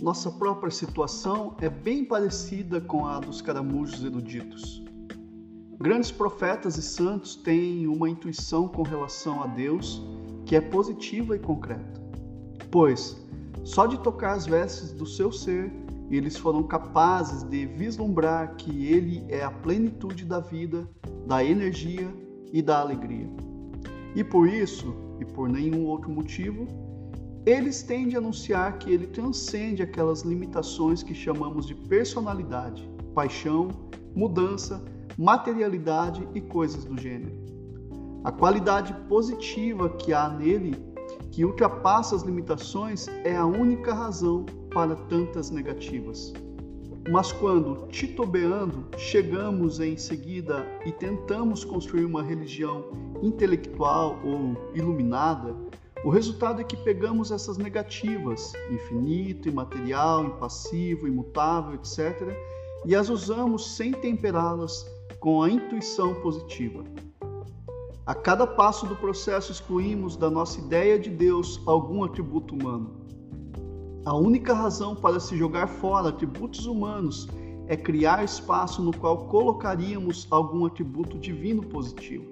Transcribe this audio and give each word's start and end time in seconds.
nossa 0.00 0.30
própria 0.30 0.70
situação 0.70 1.54
é 1.60 1.68
bem 1.68 2.04
parecida 2.04 2.80
com 2.80 3.06
a 3.06 3.20
dos 3.20 3.42
caramujos 3.42 4.02
eruditos. 4.02 4.82
Grandes 5.78 6.10
profetas 6.10 6.76
e 6.76 6.82
santos 6.82 7.36
têm 7.36 7.86
uma 7.86 8.08
intuição 8.08 8.66
com 8.66 8.82
relação 8.82 9.42
a 9.42 9.46
Deus 9.46 10.02
que 10.46 10.56
é 10.56 10.60
positiva 10.60 11.36
e 11.36 11.38
concreta. 11.38 12.00
Pois, 12.70 13.16
só 13.62 13.86
de 13.86 13.98
tocar 13.98 14.32
as 14.32 14.46
vestes 14.46 14.92
do 14.92 15.04
seu 15.04 15.30
ser, 15.30 15.70
eles 16.10 16.36
foram 16.36 16.62
capazes 16.62 17.42
de 17.42 17.66
vislumbrar 17.66 18.56
que 18.56 18.86
Ele 18.86 19.24
é 19.28 19.44
a 19.44 19.50
plenitude 19.50 20.24
da 20.24 20.40
vida, 20.40 20.88
da 21.26 21.44
energia 21.44 22.12
e 22.52 22.62
da 22.62 22.80
alegria. 22.80 23.28
E 24.14 24.24
por 24.24 24.48
isso, 24.48 24.94
e 25.20 25.24
por 25.24 25.48
nenhum 25.48 25.86
outro 25.86 26.10
motivo, 26.10 26.66
eles 27.46 27.82
têm 27.82 28.06
de 28.06 28.16
anunciar 28.16 28.78
que 28.78 28.92
ele 28.92 29.06
transcende 29.06 29.82
aquelas 29.82 30.22
limitações 30.22 31.02
que 31.02 31.14
chamamos 31.14 31.66
de 31.66 31.74
personalidade, 31.74 32.88
paixão, 33.14 33.68
mudança, 34.14 34.84
materialidade 35.16 36.26
e 36.34 36.40
coisas 36.40 36.84
do 36.84 37.00
gênero. 37.00 37.32
A 38.24 38.30
qualidade 38.30 38.92
positiva 39.08 39.88
que 39.88 40.12
há 40.12 40.28
nele, 40.28 40.76
que 41.30 41.44
ultrapassa 41.44 42.14
as 42.14 42.22
limitações, 42.22 43.08
é 43.24 43.34
a 43.34 43.46
única 43.46 43.94
razão 43.94 44.44
para 44.70 44.94
tantas 44.94 45.50
negativas. 45.50 46.32
Mas 47.10 47.32
quando, 47.32 47.88
titubeando, 47.88 48.86
chegamos 48.98 49.80
em 49.80 49.96
seguida 49.96 50.66
e 50.84 50.92
tentamos 50.92 51.64
construir 51.64 52.04
uma 52.04 52.22
religião 52.22 52.84
intelectual 53.22 54.20
ou 54.22 54.70
iluminada, 54.74 55.56
o 56.02 56.08
resultado 56.08 56.60
é 56.60 56.64
que 56.64 56.76
pegamos 56.76 57.30
essas 57.30 57.58
negativas, 57.58 58.52
infinito, 58.70 59.48
imaterial, 59.48 60.24
impassivo, 60.24 61.06
imutável, 61.06 61.74
etc., 61.74 62.34
e 62.86 62.94
as 62.94 63.10
usamos 63.10 63.76
sem 63.76 63.92
temperá-las 63.92 64.86
com 65.18 65.42
a 65.42 65.50
intuição 65.50 66.14
positiva. 66.14 66.82
A 68.06 68.14
cada 68.14 68.46
passo 68.46 68.86
do 68.86 68.96
processo 68.96 69.52
excluímos 69.52 70.16
da 70.16 70.30
nossa 70.30 70.58
ideia 70.58 70.98
de 70.98 71.10
Deus 71.10 71.60
algum 71.66 72.02
atributo 72.02 72.54
humano. 72.54 72.90
A 74.06 74.16
única 74.16 74.54
razão 74.54 74.96
para 74.96 75.20
se 75.20 75.36
jogar 75.36 75.66
fora 75.66 76.08
atributos 76.08 76.64
humanos 76.64 77.28
é 77.66 77.76
criar 77.76 78.24
espaço 78.24 78.80
no 78.80 78.96
qual 78.96 79.28
colocaríamos 79.28 80.26
algum 80.30 80.64
atributo 80.64 81.18
divino 81.18 81.62
positivo. 81.62 82.24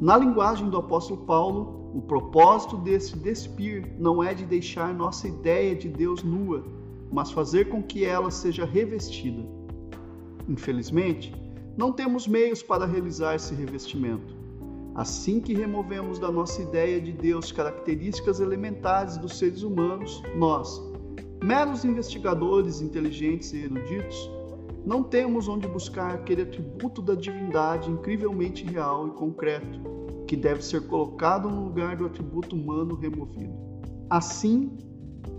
Na 0.00 0.16
linguagem 0.16 0.70
do 0.70 0.78
apóstolo 0.78 1.26
Paulo, 1.26 1.79
o 1.92 2.00
propósito 2.00 2.76
desse 2.76 3.16
despir 3.16 3.92
não 3.98 4.22
é 4.22 4.32
de 4.32 4.44
deixar 4.44 4.94
nossa 4.94 5.26
ideia 5.26 5.74
de 5.74 5.88
Deus 5.88 6.22
nua, 6.22 6.64
mas 7.10 7.32
fazer 7.32 7.68
com 7.68 7.82
que 7.82 8.04
ela 8.04 8.30
seja 8.30 8.64
revestida. 8.64 9.44
Infelizmente, 10.48 11.34
não 11.76 11.92
temos 11.92 12.28
meios 12.28 12.62
para 12.62 12.86
realizar 12.86 13.34
esse 13.34 13.54
revestimento. 13.54 14.38
Assim 14.94 15.40
que 15.40 15.54
removemos 15.54 16.18
da 16.18 16.30
nossa 16.30 16.62
ideia 16.62 17.00
de 17.00 17.12
Deus 17.12 17.50
características 17.50 18.40
elementares 18.40 19.16
dos 19.16 19.38
seres 19.38 19.62
humanos, 19.62 20.22
nós, 20.36 20.80
meros 21.42 21.84
investigadores 21.84 22.80
inteligentes 22.80 23.52
e 23.52 23.64
eruditos, 23.64 24.30
não 24.84 25.02
temos 25.02 25.48
onde 25.48 25.68
buscar 25.68 26.14
aquele 26.14 26.42
atributo 26.42 27.02
da 27.02 27.14
divindade 27.14 27.90
incrivelmente 27.90 28.64
real 28.64 29.08
e 29.08 29.10
concreto, 29.10 29.80
que 30.30 30.36
deve 30.36 30.62
ser 30.62 30.86
colocado 30.86 31.50
no 31.50 31.64
lugar 31.64 31.96
do 31.96 32.06
atributo 32.06 32.54
humano 32.54 32.94
removido. 32.94 33.52
Assim, 34.08 34.78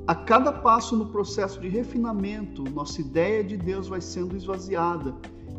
a 0.05 0.13
cada 0.13 0.51
passo 0.51 0.97
no 0.97 1.05
processo 1.05 1.61
de 1.61 1.69
refinamento, 1.69 2.65
nossa 2.73 2.99
ideia 2.99 3.41
de 3.41 3.55
Deus 3.55 3.87
vai 3.87 4.01
sendo 4.01 4.35
esvaziada 4.35 5.15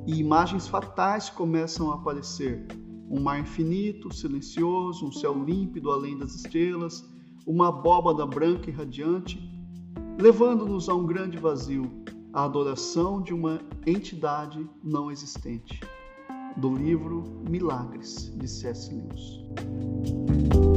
e 0.06 0.20
imagens 0.20 0.68
fatais 0.68 1.30
começam 1.30 1.90
a 1.90 1.94
aparecer. 1.94 2.66
Um 3.08 3.22
mar 3.22 3.40
infinito, 3.40 4.14
silencioso, 4.14 5.06
um 5.06 5.12
céu 5.12 5.32
límpido 5.42 5.90
além 5.90 6.18
das 6.18 6.34
estrelas, 6.34 7.02
uma 7.46 7.68
abóbada 7.68 8.26
branca 8.26 8.68
e 8.68 8.72
radiante, 8.74 9.40
levando-nos 10.20 10.90
a 10.90 10.94
um 10.94 11.06
grande 11.06 11.38
vazio, 11.38 11.90
a 12.34 12.44
adoração 12.44 13.22
de 13.22 13.32
uma 13.32 13.62
entidade 13.86 14.68
não 14.84 15.10
existente. 15.10 15.80
Do 16.56 16.74
livro 16.74 17.24
Milagres, 17.48 18.30
de 18.36 18.46
C.S. 18.46 18.92
Lewis. 18.92 20.71